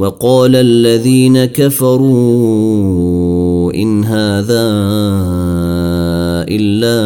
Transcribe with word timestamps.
وقال 0.00 0.56
الذين 0.56 1.44
كفروا 1.44 2.04
إن 3.74 4.04
هذا 4.04 4.68
إلا 6.48 7.00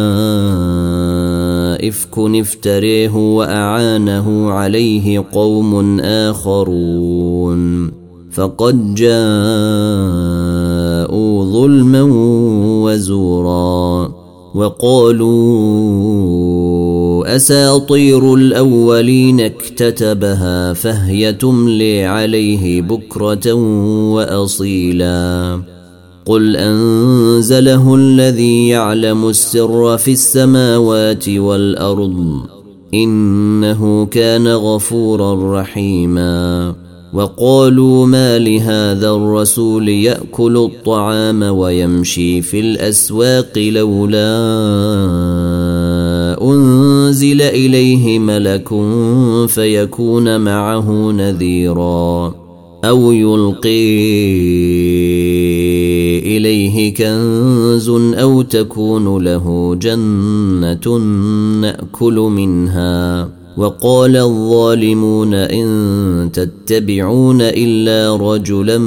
إفك 1.87 2.19
افتريه 2.19 3.09
وأعانه 3.09 4.51
عليه 4.51 5.25
قوم 5.31 5.99
آخرون. 5.99 7.91
فقد 8.31 8.95
جاءوا 8.95 9.15
ظلما 11.45 12.01
وزورا. 12.83 14.14
وقالوا 14.55 15.35
أساطير 17.35 18.33
الأولين 18.33 19.39
اكتتبها 19.39 20.73
فهي 20.73 21.33
تملي 21.33 22.05
عليه 22.05 22.81
بكرة 22.81 23.53
وأصيلا. 24.13 25.59
قل 26.25 26.55
أنزله 26.55 27.95
الذي 27.95 28.67
يعلم 28.67 29.29
السر 29.29 29.97
في 29.97 30.11
السماوات 30.11 31.29
والأرض 31.29 32.39
إنه 32.93 34.05
كان 34.05 34.47
غفورا 34.47 35.61
رحيما. 35.61 36.75
وقالوا 37.15 38.05
ما 38.05 38.39
لهذا 38.39 39.09
الرسول 39.09 39.89
يأكل 39.89 40.57
الطعام 40.57 41.43
ويمشي 41.43 42.41
في 42.41 42.59
الأسواق 42.59 43.57
لولا 43.57 44.35
أنزل 46.41 47.41
إليه 47.41 48.19
ملك 48.19 48.67
فيكون 49.47 50.41
معه 50.41 51.11
نذيرا 51.11 52.33
أو 52.85 53.11
يلقي 53.11 53.99
إليه 56.37 56.93
كنز 56.93 57.89
أو 57.89 58.41
تكون 58.41 59.23
له 59.23 59.75
جنة 59.75 60.97
نأكل 61.61 62.13
منها 62.13 63.29
وقال 63.57 64.17
الظالمون 64.17 65.33
إن 65.33 66.29
تتبعون 66.33 67.41
إلا 67.41 68.15
رجلا 68.15 68.77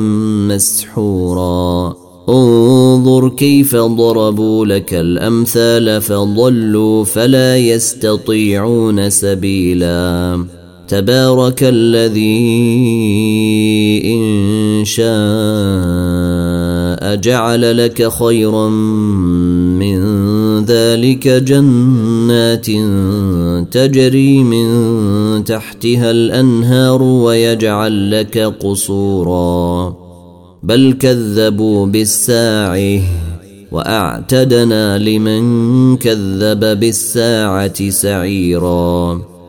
مسحورا. 0.48 1.96
انظر 2.28 3.28
كيف 3.28 3.76
ضربوا 3.76 4.66
لك 4.66 4.94
الأمثال 4.94 6.00
فضلوا 6.02 7.04
فلا 7.04 7.56
يستطيعون 7.56 9.10
سبيلا. 9.10 10.44
تبارك 10.88 11.62
الذي 11.62 12.38
إن 14.04 14.84
شاء 14.84 16.47
جعل 17.02 17.84
لك 17.84 18.08
خيرا 18.12 18.68
من 19.78 19.98
ذلك 20.64 21.28
جنات 21.28 22.66
تجري 23.72 24.44
من 24.44 25.44
تحتها 25.44 26.10
الأنهار 26.10 27.02
ويجعل 27.02 28.10
لك 28.10 28.38
قصورا. 28.38 29.96
بل 30.62 30.92
كذبوا 31.00 31.86
بالساعة 31.86 33.00
وأعتدنا 33.72 34.98
لمن 34.98 35.96
كذب 35.96 36.80
بالساعة 36.80 37.90
سعيرا. 37.90 39.27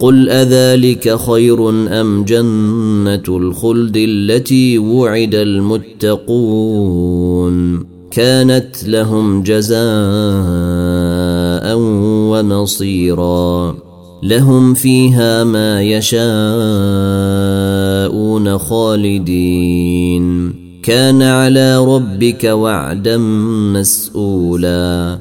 قل 0.00 0.28
اذلك 0.28 1.16
خير 1.16 1.68
ام 2.00 2.24
جنه 2.24 3.22
الخلد 3.28 3.96
التي 3.96 4.78
وعد 4.78 5.34
المتقون 5.34 6.70
كانت 8.10 8.84
لهم 8.88 9.42
جزاء 9.42 9.80
ونصيرا 12.30 13.76
لهم 14.22 14.74
فيها 14.74 15.44
ما 15.44 15.82
يشاءون 15.82 16.20
خالدين 18.58 20.54
كان 20.82 21.22
على 21.22 21.78
ربك 21.78 22.44
وعدا 22.44 23.16
مسؤولا 23.76 25.18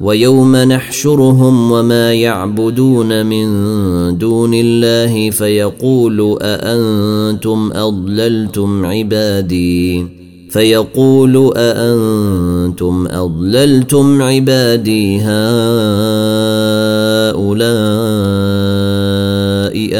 ويوم 0.00 0.56
نحشرهم 0.56 1.72
وما 1.72 2.14
يعبدون 2.14 3.26
من 3.26 3.48
دون 4.18 4.54
الله 4.54 5.30
فيقول 5.30 6.38
أأنتم 6.42 7.70
أضللتم 7.74 8.86
عبادي؟ 8.86 10.06
فيقول 10.50 11.52
أأنتم 11.56 13.06
أضللتم 13.10 14.22
عبادي 14.22 15.20
هؤلاء 15.20 15.28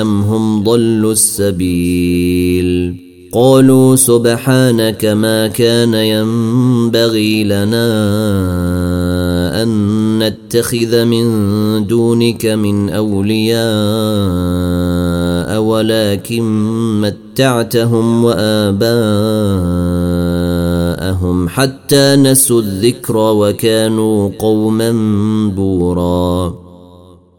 أم 0.03 0.21
هم 0.21 0.65
ضلوا 0.65 1.13
السبيل؟ 1.13 2.95
قالوا 3.33 3.97
سبحانك 3.97 5.05
ما 5.05 5.47
كان 5.47 5.95
ينبغي 5.95 7.45
لنا 7.45 8.98
نتخذ 10.19 11.05
من 11.05 11.27
دونك 11.87 12.47
من 12.47 12.91
أولياء 12.91 13.59
ولكن 15.61 16.45
متعتهم 17.01 18.25
وآباءهم 18.25 18.89
حتى 21.49 22.17
نسوا 22.17 22.61
الذكر 22.61 23.17
وكانوا 23.17 24.31
قوما 24.39 24.93
بورا. 25.57 26.55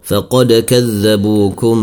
فقد 0.03 0.53
كذبوكم 0.53 1.77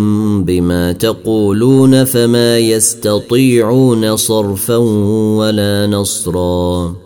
بما 0.45 0.93
تقولون 0.93 2.05
فما 2.05 2.59
يستطيعون 2.59 4.17
صرفا 4.17 4.77
ولا 5.37 5.87
نصرا. 5.87 7.06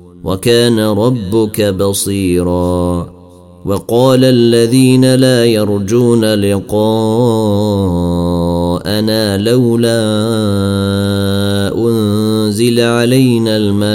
وكان 0.23 0.79
ربك 0.79 1.61
بصيرا. 1.61 3.09
وقال 3.65 4.23
الذين 4.23 5.15
لا 5.15 5.45
يرجون 5.45 6.25
لقاءنا 6.25 6.67
لولا 9.37 10.01
أنزل 11.77 12.79
علينا 12.79 13.57
الملائكة 13.57 13.93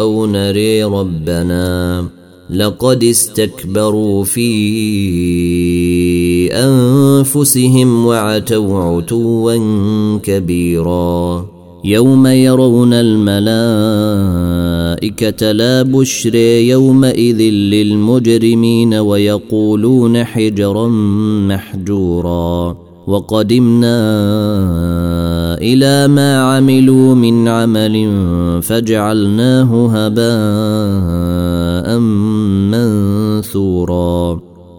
أو 0.00 0.26
نري 0.26 0.84
ربنا. 0.84 2.04
لقد 2.50 3.04
استكبروا 3.04 4.24
في 4.24 4.48
أنفسهم 6.52 8.06
وعتوا 8.06 8.82
عتوا 8.82 9.56
كبيرا. 10.22 11.57
يوم 11.84 12.26
يرون 12.26 12.92
الملائكة 12.92 13.42
لا 15.52 15.82
بشر 15.82 16.34
يومئذ 16.34 17.40
للمجرمين 17.40 18.94
ويقولون 18.94 20.24
حجرا 20.24 20.88
محجورا. 21.48 22.76
وقدمنا 23.08 23.98
إلى 25.58 26.08
ما 26.08 26.40
عملوا 26.40 27.14
من 27.14 27.48
عمل 27.48 28.10
فجعلناه 28.62 29.86
هباء 29.86 31.98
منثورا. 33.38 34.47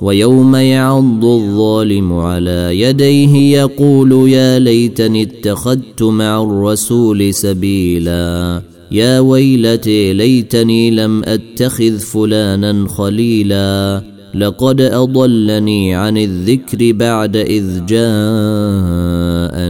ويوم 0.00 0.56
يعض 0.56 1.24
الظالم 1.24 2.12
على 2.12 2.80
يديه 2.80 3.58
يقول 3.58 4.28
يا 4.28 4.58
ليتني 4.58 5.22
اتخذت 5.22 6.02
مع 6.02 6.42
الرسول 6.42 7.34
سبيلا. 7.34 8.62
يا 8.92 9.20
ويلتي 9.20 10.12
ليتني 10.12 10.90
لم 10.90 11.22
أتخذ 11.24 11.98
فلانا 11.98 12.88
خليلا. 12.88 14.02
لقد 14.34 14.80
أضلني 14.80 15.94
عن 15.94 16.18
الذكر 16.18 16.92
بعد 16.92 17.36
إذ 17.36 17.86
جاءني. 17.86 19.60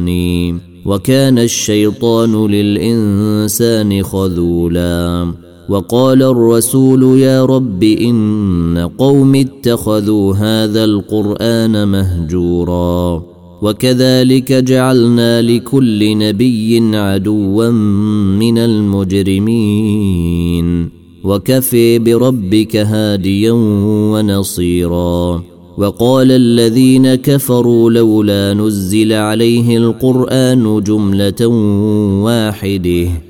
وكان 0.84 1.38
الشيطان 1.38 2.46
للإنسان 2.46 4.02
خذولا. 4.02 5.32
وقال 5.70 6.22
الرسول 6.22 7.18
يا 7.18 7.44
رب 7.44 7.82
إن 7.82 8.90
قوم 8.98 9.34
اتخذوا 9.34 10.34
هذا 10.34 10.84
القرآن 10.84 11.88
مهجورا 11.88 13.22
وكذلك 13.62 14.52
جعلنا 14.52 15.42
لكل 15.42 16.18
نبي 16.18 16.96
عدوا 16.96 17.70
من 18.40 18.58
المجرمين 18.58 19.80
وكفي 21.24 21.98
بربك 21.98 22.76
هاديا 22.76 23.52
ونصيرا 24.12 25.42
وقال 25.78 26.32
الذين 26.32 27.14
كفروا 27.14 27.90
لولا 27.90 28.54
نزل 28.54 29.12
عليه 29.12 29.76
القرآن 29.76 30.82
جملة 30.82 31.46
واحدة 32.24 33.29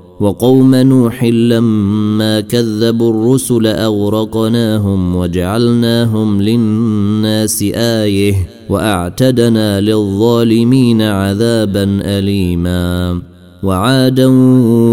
وقوم 0.21 0.75
نوح 0.75 1.23
لما 1.23 2.39
كذبوا 2.39 3.09
الرسل 3.09 3.67
أغرقناهم 3.67 5.15
وجعلناهم 5.15 6.41
للناس 6.41 7.63
آية 7.75 8.35
وأعتدنا 8.69 9.81
للظالمين 9.81 11.01
عذابا 11.01 11.83
اليما 12.01 13.21
وعادا 13.63 14.27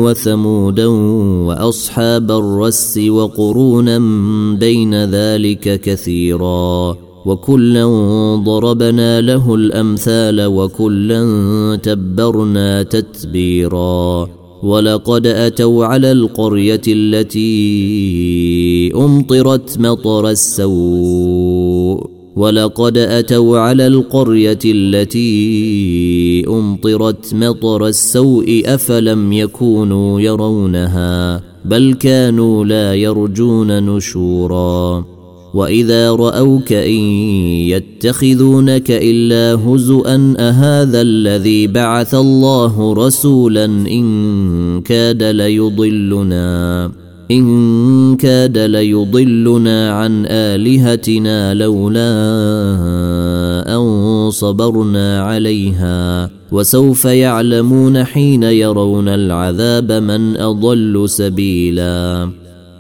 وثمودا 0.05 0.87
وأصحاب 1.47 2.31
الرس 2.31 2.99
وقرونا 3.09 3.99
بين 4.59 5.05
ذلك 5.05 5.81
كثيرا 5.81 6.97
وكلا 7.27 7.87
ضربنا 8.45 9.21
له 9.21 9.55
الأمثال 9.55 10.47
وكلا 10.47 11.25
تبرنا 11.83 12.83
تتبيرا 12.83 14.38
ولقد 14.63 15.27
أتوا 15.27 15.85
على 15.85 16.13
القرية 16.13 16.81
التي 16.89 17.43
أمطرت 18.97 19.79
مطر 19.79 20.31
السوء. 20.31 22.11
ولقد 22.37 22.99
أتوا 22.99 23.59
على 23.59 23.87
القرية 23.87 24.59
التي 24.65 26.45
أمطرت 26.49 27.35
مطر 27.35 27.87
السوء. 27.87 28.63
أفلم 28.67 29.33
يكونوا 29.33 30.21
يرونها؟ 30.21 31.43
بل 31.65 31.95
كانوا 31.95 32.65
لا 32.65 32.95
يرجون 32.95 33.97
نشورا. 33.97 35.18
واذا 35.55 36.11
راوك 36.11 36.73
ان 36.73 37.01
يتخذونك 37.73 38.91
الا 38.91 39.61
هزءا 39.65 40.35
اهذا 40.39 41.01
الذي 41.01 41.67
بعث 41.67 42.15
الله 42.15 42.95
رسولا 42.95 43.65
ان 43.65 44.83
كاد 44.85 45.23
ليضلنا 45.23 46.91
ان 47.31 48.17
كاد 48.17 48.59
ليضلنا 48.59 49.91
عن 49.91 50.27
الهتنا 50.27 51.55
لولا 51.55 52.11
ان 53.77 54.31
صبرنا 54.31 55.23
عليها. 55.23 56.31
وسوف 56.53 57.05
يعلمون 57.05 58.05
حين 58.05 58.43
يرون 58.43 59.09
العذاب 59.09 59.93
من 59.93 60.37
اضل 60.37 61.05
سبيلا. 61.09 62.29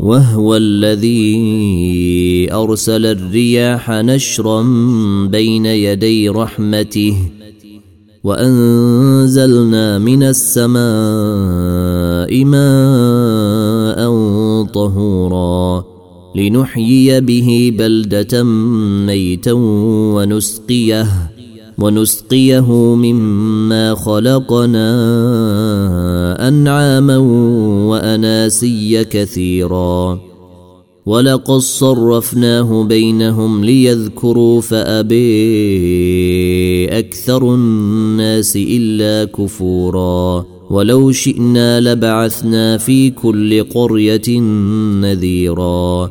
وهو 0.00 0.56
الذي 0.56 1.34
أرسل 2.52 3.06
الرياح 3.06 3.90
نشرا 3.90 4.62
بين 5.30 5.66
يدي 5.66 6.28
رحمته 6.28 7.16
وأنزلنا 8.24 9.98
من 9.98 10.22
السماء 10.22 10.78
ماء 12.44 13.98
طهورا 14.64 15.84
لنحيي 16.36 17.20
به 17.20 17.72
بلدة 17.78 18.42
ميتا 19.06 19.52
ونسقيه. 20.14 21.37
ونسقيه 21.78 22.72
مما 22.72 23.94
خلقنا 23.94 24.88
أنعاما 26.48 27.16
وأناسيا 27.88 29.02
كثيرا. 29.02 30.20
ولقد 31.06 31.58
صرفناه 31.58 32.84
بينهم 32.84 33.64
ليذكروا 33.64 34.60
فأبي 34.60 35.18
أكثر 36.98 37.54
الناس 37.54 38.56
إلا 38.56 39.24
كفورا. 39.24 40.44
ولو 40.70 41.12
شئنا 41.12 41.80
لبعثنا 41.80 42.78
في 42.78 43.10
كل 43.10 43.64
قرية 43.64 44.40
نذيرا. 45.00 46.10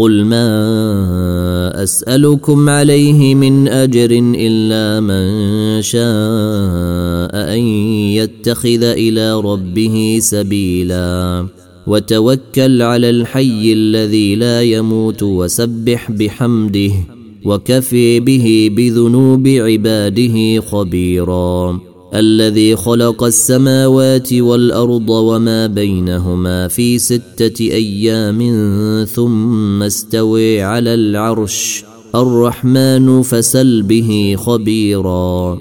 قل 0.00 0.24
ما 0.24 1.82
أسألكم 1.82 2.68
عليه 2.68 3.34
من 3.34 3.68
أجر 3.68 4.10
إلا 4.36 5.00
من 5.00 5.82
شاء 5.82 7.54
أن 7.54 7.60
يتخذ 8.16 8.82
إلى 8.82 9.40
ربه 9.40 10.18
سبيلا. 10.20 11.46
وتوكل 11.86 12.82
على 12.82 13.10
الحي 13.10 13.72
الذي 13.72 14.34
لا 14.36 14.62
يموت 14.62 15.22
وسبح 15.22 16.10
بحمده 16.10 16.92
وكفي 17.44 18.20
به 18.20 18.70
بذنوب 18.76 19.48
عباده 19.48 20.60
خبيرا. 20.60 21.80
الذي 22.14 22.76
خلق 22.76 23.24
السماوات 23.24 24.32
والأرض 24.32 25.10
وما 25.10 25.66
بينهما 25.66 26.68
في 26.68 26.98
ستة 26.98 27.60
أيام 27.60 28.38
ثم 29.04 29.82
استوي 29.82 30.62
على 30.62 30.94
العرش. 30.94 31.84
الرحمن 32.14 33.22
فسل 33.22 33.82
به 33.82 34.36
خبيرا. 34.38 35.58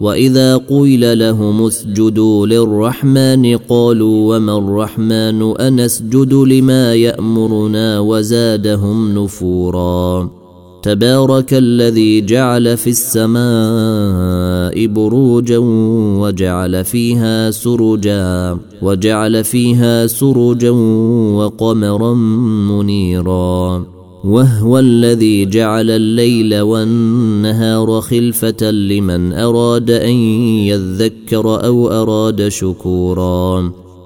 وإذا 0.00 0.56
قيل 0.56 1.18
لهم 1.18 1.66
اسجدوا 1.66 2.46
للرحمن 2.46 3.56
قالوا 3.56 4.36
وما 4.36 4.58
الرحمن؟ 4.58 5.56
أنسجد 5.56 6.34
لما 6.34 6.94
يأمرنا 6.94 8.00
وزادهم 8.00 9.18
نفورا. 9.18 10.41
تبارك 10.82 11.54
الذي 11.54 12.20
جعل 12.20 12.76
في 12.76 12.90
السماء 12.90 14.86
بروجا 14.86 15.58
وجعل 16.18 16.84
فيها 16.84 17.50
سرجا 17.50 18.58
وجعل 18.82 19.44
فيها 19.44 20.06
سرجا 20.06 20.70
وقمرا 21.38 22.14
منيرا. 22.70 23.86
وهو 24.24 24.78
الذي 24.78 25.46
جعل 25.46 25.90
الليل 25.90 26.60
والنهار 26.60 28.00
خلفة 28.00 28.70
لمن 28.70 29.32
أراد 29.32 29.90
أن 29.90 30.14
يذكر 30.66 31.64
أو 31.64 31.88
أراد 31.90 32.48
شكورا. 32.48 33.81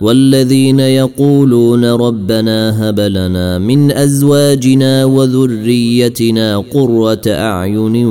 والذين 0.00 0.80
يقولون 0.80 1.84
ربنا 1.84 2.88
هب 2.88 3.00
لنا 3.00 3.58
من 3.58 3.92
أزواجنا 3.92 5.04
وذريتنا 5.04 6.58
قرة 6.58 7.22
أعين 7.26 8.06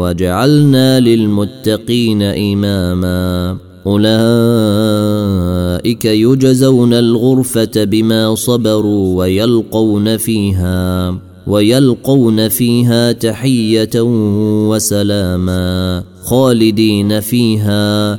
واجعلنا 0.00 1.00
للمتقين 1.00 2.22
إماما 2.22 3.56
أولئك 3.86 4.14
يجزون 6.04 6.94
الغرفة 6.94 7.84
بما 7.84 8.34
صبروا 8.34 9.18
ويلقون 9.18 10.16
فيها 10.16 11.14
ويلقون 11.46 12.48
فيها 12.48 13.12
تحية 13.12 13.90
وسلاما 14.68 16.02
خالدين 16.24 17.20
فيها 17.20 18.18